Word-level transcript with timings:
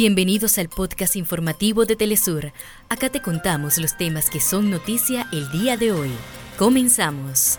Bienvenidos 0.00 0.58
al 0.58 0.68
podcast 0.68 1.16
informativo 1.16 1.84
de 1.84 1.96
Telesur. 1.96 2.52
Acá 2.88 3.10
te 3.10 3.20
contamos 3.20 3.78
los 3.78 3.96
temas 3.96 4.30
que 4.30 4.38
son 4.38 4.70
noticia 4.70 5.26
el 5.32 5.50
día 5.50 5.76
de 5.76 5.90
hoy. 5.90 6.12
Comenzamos. 6.56 7.58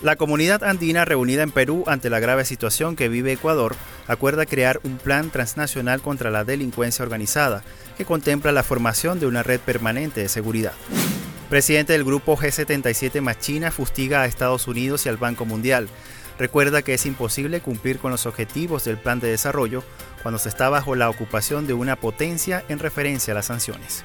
La 0.00 0.14
comunidad 0.14 0.62
andina 0.62 1.04
reunida 1.04 1.42
en 1.42 1.50
Perú 1.50 1.82
ante 1.88 2.10
la 2.10 2.20
grave 2.20 2.44
situación 2.44 2.94
que 2.94 3.08
vive 3.08 3.32
Ecuador 3.32 3.74
acuerda 4.06 4.46
crear 4.46 4.78
un 4.84 4.98
plan 4.98 5.30
transnacional 5.30 6.00
contra 6.00 6.30
la 6.30 6.44
delincuencia 6.44 7.02
organizada 7.02 7.64
que 7.98 8.04
contempla 8.04 8.52
la 8.52 8.62
formación 8.62 9.18
de 9.18 9.26
una 9.26 9.42
red 9.42 9.58
permanente 9.58 10.20
de 10.20 10.28
seguridad. 10.28 10.74
Presidente 11.48 11.92
del 11.92 12.04
grupo 12.04 12.36
G77 12.36 13.20
más 13.20 13.38
China 13.38 13.70
fustiga 13.70 14.22
a 14.22 14.26
Estados 14.26 14.66
Unidos 14.66 15.06
y 15.06 15.08
al 15.08 15.16
Banco 15.16 15.44
Mundial 15.44 15.88
Recuerda 16.38 16.82
que 16.82 16.94
es 16.94 17.06
imposible 17.06 17.60
cumplir 17.60 17.98
con 17.98 18.10
los 18.10 18.26
objetivos 18.26 18.84
del 18.84 18.98
plan 18.98 19.20
de 19.20 19.28
desarrollo 19.28 19.84
cuando 20.22 20.38
se 20.38 20.48
está 20.48 20.68
bajo 20.68 20.96
la 20.96 21.08
ocupación 21.08 21.66
de 21.66 21.74
una 21.74 21.96
potencia 21.96 22.64
en 22.68 22.78
referencia 22.78 23.32
a 23.32 23.36
las 23.36 23.46
sanciones. 23.46 24.04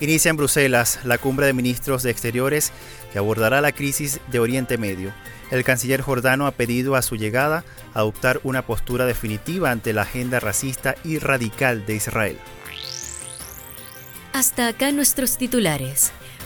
Inicia 0.00 0.30
en 0.30 0.36
Bruselas 0.36 1.00
la 1.04 1.16
cumbre 1.16 1.46
de 1.46 1.52
ministros 1.52 2.02
de 2.02 2.10
Exteriores 2.10 2.72
que 3.12 3.18
abordará 3.18 3.60
la 3.60 3.72
crisis 3.72 4.20
de 4.30 4.40
Oriente 4.40 4.76
Medio. 4.76 5.12
El 5.50 5.64
canciller 5.64 6.00
jordano 6.00 6.46
ha 6.46 6.50
pedido 6.50 6.96
a 6.96 7.02
su 7.02 7.16
llegada 7.16 7.64
adoptar 7.94 8.40
una 8.42 8.66
postura 8.66 9.06
definitiva 9.06 9.70
ante 9.70 9.92
la 9.92 10.02
agenda 10.02 10.40
racista 10.40 10.96
y 11.04 11.18
radical 11.18 11.86
de 11.86 11.94
Israel. 11.94 12.38
Hasta 14.32 14.66
acá 14.66 14.92
nuestros 14.92 15.36
titulares. 15.36 16.10